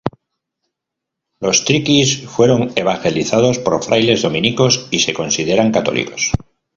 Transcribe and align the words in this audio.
Los 1.39 1.63
triquis 1.63 2.21
fueron 2.27 2.71
evangelizados 2.75 3.59
por 3.59 3.83
frailes 3.83 4.23
dominicos 4.23 4.87
y 4.89 4.97
se 4.97 5.13
consideran 5.13 5.71
católicos. 5.71 6.31